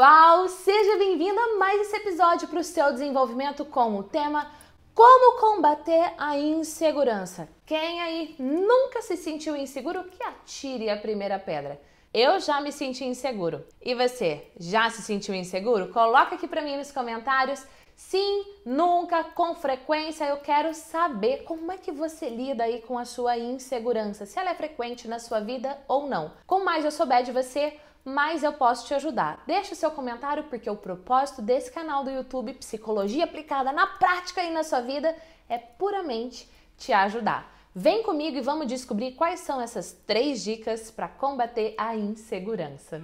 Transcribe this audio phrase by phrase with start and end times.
[0.00, 0.48] Uau!
[0.48, 4.50] Seja bem-vindo a mais esse episódio para o seu desenvolvimento com o tema
[4.94, 7.46] Como combater a insegurança.
[7.66, 11.78] Quem aí nunca se sentiu inseguro, que atire a primeira pedra.
[12.14, 13.62] Eu já me senti inseguro.
[13.78, 15.92] E você, já se sentiu inseguro?
[15.92, 17.62] Coloca aqui para mim nos comentários.
[17.94, 23.04] Sim, nunca, com frequência, eu quero saber como é que você lida aí com a
[23.04, 26.32] sua insegurança, se ela é frequente na sua vida ou não.
[26.46, 29.42] Com mais eu souber de você, mais eu posso te ajudar.
[29.46, 34.50] Deixe seu comentário porque o propósito desse canal do YouTube, Psicologia Aplicada na Prática e
[34.50, 35.14] na sua vida,
[35.48, 37.60] é puramente te ajudar.
[37.74, 43.00] Vem comigo e vamos descobrir quais são essas três dicas para combater a insegurança.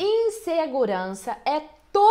[0.00, 1.60] Insegurança é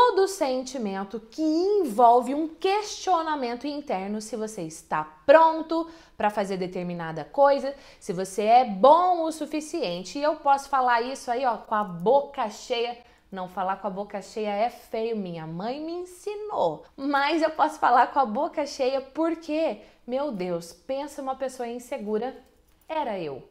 [0.00, 7.74] todo sentimento que envolve um questionamento interno se você está pronto para fazer determinada coisa,
[7.98, 10.18] se você é bom o suficiente.
[10.18, 12.96] E eu posso falar isso aí, ó, com a boca cheia.
[13.30, 16.82] Não falar com a boca cheia é feio, minha mãe me ensinou.
[16.96, 22.34] Mas eu posso falar com a boca cheia porque, meu Deus, pensa uma pessoa insegura,
[22.88, 23.46] era eu.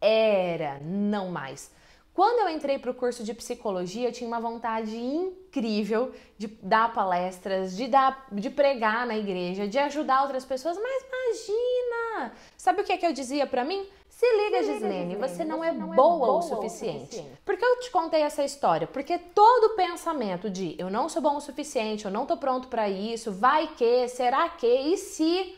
[0.00, 1.72] Era, não mais.
[2.18, 6.92] Quando eu entrei para o curso de psicologia, eu tinha uma vontade incrível de dar
[6.92, 10.76] palestras, de dar, de pregar na igreja, de ajudar outras pessoas.
[10.82, 12.32] Mas imagina!
[12.56, 13.86] Sabe o que é que eu dizia para mim?
[14.08, 17.02] Se liga, Gislene, você não é, não é boa, boa o suficiente.
[17.02, 17.38] suficiente.
[17.44, 18.88] Por que eu te contei essa história?
[18.88, 22.88] Porque todo pensamento de eu não sou bom o suficiente, eu não tô pronto para
[22.88, 25.56] isso, vai que, será que, e se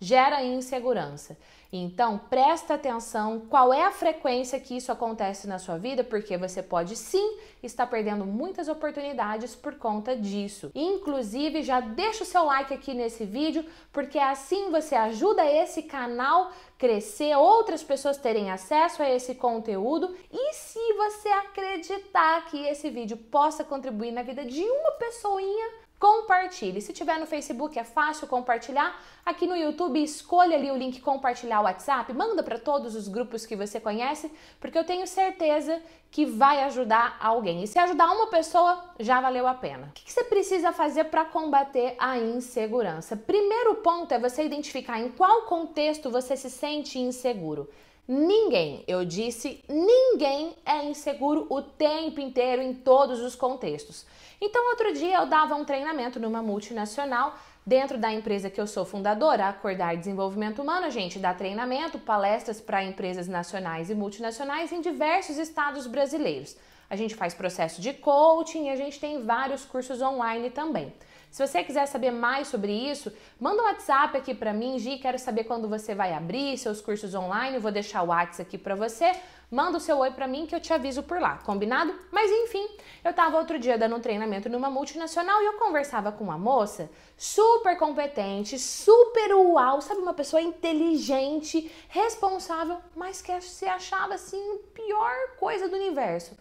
[0.00, 1.36] gera insegurança.
[1.72, 6.60] Então, presta atenção qual é a frequência que isso acontece na sua vida, porque você
[6.60, 10.72] pode sim estar perdendo muitas oportunidades por conta disso.
[10.74, 16.50] Inclusive, já deixa o seu like aqui nesse vídeo, porque assim você ajuda esse canal
[16.76, 20.16] crescer, outras pessoas terem acesso a esse conteúdo.
[20.32, 26.80] E se você acreditar que esse vídeo possa contribuir na vida de uma pessoinha, compartilhe.
[26.80, 28.98] Se tiver no Facebook é fácil compartilhar.
[29.24, 33.54] Aqui no YouTube escolha ali o link compartilhar WhatsApp, manda para todos os grupos que
[33.54, 37.62] você conhece, porque eu tenho certeza que vai ajudar alguém.
[37.62, 39.88] E se ajudar uma pessoa, já valeu a pena.
[39.88, 43.14] O que você precisa fazer para combater a insegurança?
[43.14, 47.68] Primeiro ponto é você identificar em qual contexto você se sente inseguro.
[48.12, 54.04] Ninguém, eu disse, ninguém é inseguro o tempo inteiro em todos os contextos.
[54.40, 58.84] Então, outro dia eu dava um treinamento numa multinacional dentro da empresa que eu sou
[58.84, 60.86] fundadora, Acordar Desenvolvimento Humano.
[60.86, 66.56] A gente dá treinamento, palestras para empresas nacionais e multinacionais em diversos estados brasileiros.
[66.90, 70.92] A gente faz processo de coaching e a gente tem vários cursos online também.
[71.30, 75.16] Se você quiser saber mais sobre isso, manda um WhatsApp aqui para mim, Gi, quero
[75.16, 79.12] saber quando você vai abrir seus cursos online, vou deixar o WhatsApp aqui para você.
[79.48, 81.94] Manda o seu oi para mim que eu te aviso por lá, combinado?
[82.10, 82.68] Mas enfim,
[83.04, 86.90] eu tava outro dia dando um treinamento numa multinacional e eu conversava com uma moça
[87.16, 94.74] super competente, super uau, sabe, uma pessoa inteligente, responsável, mas que se achava assim a
[94.74, 96.36] pior coisa do universo.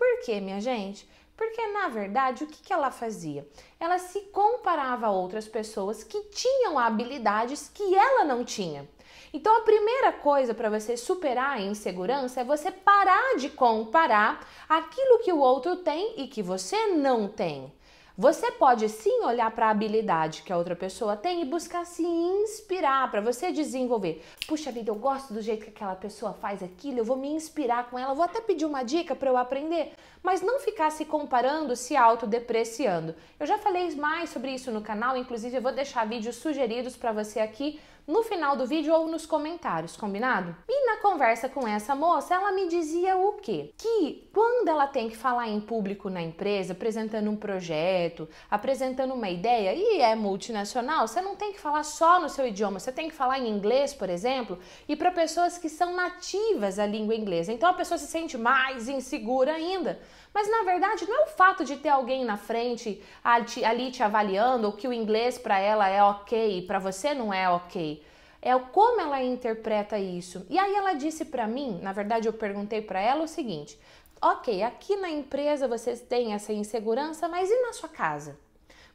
[0.00, 1.06] Por quê, minha gente?
[1.36, 3.46] Porque, na verdade, o que, que ela fazia?
[3.78, 8.88] Ela se comparava a outras pessoas que tinham habilidades que ela não tinha.
[9.30, 15.18] Então, a primeira coisa para você superar a insegurança é você parar de comparar aquilo
[15.18, 17.70] que o outro tem e que você não tem.
[18.20, 22.02] Você pode sim olhar para a habilidade que a outra pessoa tem e buscar se
[22.02, 24.22] inspirar para você desenvolver.
[24.46, 27.88] Puxa vida, eu gosto do jeito que aquela pessoa faz aquilo, eu vou me inspirar
[27.88, 31.76] com ela, vou até pedir uma dica para eu aprender, mas não ficar se comparando,
[31.76, 33.14] se autodepreciando.
[33.38, 37.12] Eu já falei mais sobre isso no canal, inclusive eu vou deixar vídeos sugeridos para
[37.12, 40.56] você aqui no final do vídeo ou nos comentários, combinado?
[40.68, 43.72] E na conversa com essa moça, ela me dizia o quê?
[43.78, 49.28] Que quando ela tem que falar em público na empresa, apresentando um projeto, apresentando uma
[49.28, 53.08] ideia, e é multinacional, você não tem que falar só no seu idioma, você tem
[53.08, 54.58] que falar em inglês, por exemplo,
[54.88, 57.52] e para pessoas que são nativas da língua inglesa.
[57.52, 60.00] Então a pessoa se sente mais insegura ainda.
[60.32, 64.66] Mas na verdade não é o fato de ter alguém na frente ali te avaliando
[64.66, 68.02] ou que o inglês para ela é ok e para você não é ok.
[68.42, 70.46] É como ela interpreta isso.
[70.48, 73.78] E aí ela disse para mim, na verdade eu perguntei para ela o seguinte:
[74.20, 78.38] ok, aqui na empresa vocês têm essa insegurança, mas e na sua casa?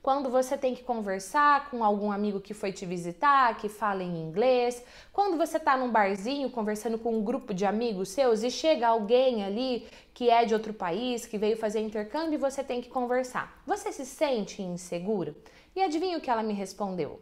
[0.05, 4.21] Quando você tem que conversar com algum amigo que foi te visitar, que fala em
[4.21, 8.87] inglês, quando você está num barzinho conversando com um grupo de amigos seus e chega
[8.87, 12.87] alguém ali que é de outro país, que veio fazer intercâmbio e você tem que
[12.87, 13.59] conversar.
[13.65, 15.35] Você se sente insegura?
[15.75, 17.19] E adivinha o que ela me respondeu?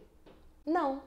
[0.66, 1.00] Não.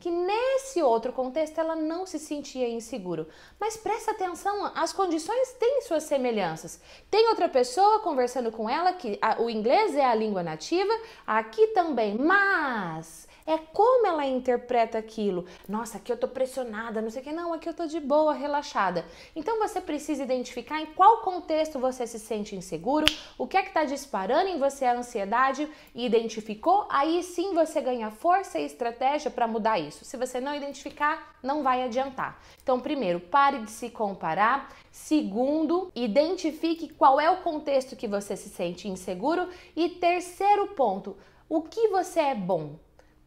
[0.00, 3.28] Que nesse outro contexto ela não se sentia inseguro.
[3.60, 6.80] Mas presta atenção, as condições têm suas semelhanças.
[7.10, 10.92] Tem outra pessoa conversando com ela que a, o inglês é a língua nativa,
[11.26, 15.44] aqui também, mas é como ela interpreta aquilo.
[15.68, 17.32] Nossa, aqui eu tô pressionada, não sei o que.
[17.32, 19.04] Não, aqui eu tô de boa, relaxada.
[19.34, 23.06] Então você precisa identificar em qual contexto você se sente inseguro,
[23.36, 27.80] o que é que tá disparando em você a ansiedade e identificou, aí sim você
[27.80, 30.04] ganha força e estratégia para mudar isso.
[30.04, 32.40] Se você não identificar, não vai adiantar.
[32.62, 34.68] Então, primeiro, pare de se comparar.
[34.92, 39.48] Segundo, identifique qual é o contexto que você se sente inseguro.
[39.74, 41.16] E terceiro ponto,
[41.48, 42.78] o que você é bom?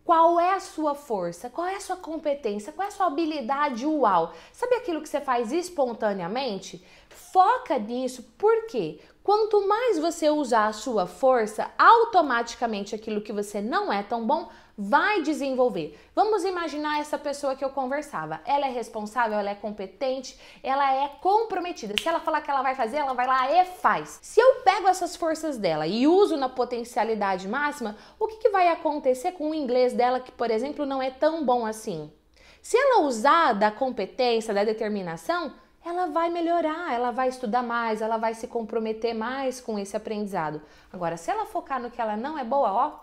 [0.05, 1.50] Qual é a sua força?
[1.50, 2.73] Qual é a sua competência?
[2.73, 4.33] Qual é a sua habilidade uau?
[4.51, 6.85] Sabe aquilo que você faz espontaneamente?
[7.07, 9.00] Foca nisso, por quê?
[9.23, 14.50] Quanto mais você usar a sua força, automaticamente aquilo que você não é tão bom
[14.77, 15.99] vai desenvolver.
[16.15, 18.41] Vamos imaginar essa pessoa que eu conversava.
[18.45, 21.93] Ela é responsável, ela é competente, ela é comprometida.
[21.99, 24.19] Se ela falar que ela vai fazer, ela vai lá e faz.
[24.21, 28.67] Se eu pego essas forças dela e uso na potencialidade máxima, o que, que vai
[28.67, 32.11] acontecer com o inglês dela, que, por exemplo, não é tão bom assim?
[32.61, 35.53] Se ela usar da competência, da determinação,
[35.85, 40.61] ela vai melhorar, ela vai estudar mais, ela vai se comprometer mais com esse aprendizado.
[40.91, 42.99] Agora, se ela focar no que ela não é boa, ó,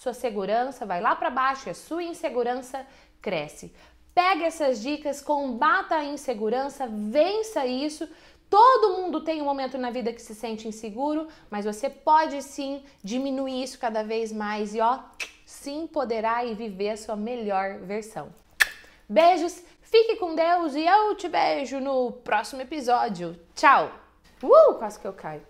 [0.00, 2.86] sua segurança vai lá para baixo e a sua insegurança
[3.20, 3.70] cresce.
[4.14, 8.08] Pegue essas dicas, combata a insegurança, vença isso.
[8.48, 12.82] Todo mundo tem um momento na vida que se sente inseguro, mas você pode sim
[13.04, 15.00] diminuir isso cada vez mais e ó,
[15.44, 18.32] se empoderar e viver a sua melhor versão.
[19.06, 23.38] Beijos, fique com Deus e eu te beijo no próximo episódio.
[23.54, 23.92] Tchau!
[24.42, 25.49] Uh, quase que eu caio.